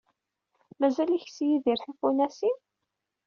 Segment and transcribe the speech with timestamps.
[0.79, 2.55] Mazal ikess Yidir tifunasin?